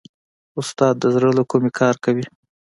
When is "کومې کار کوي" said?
1.51-2.25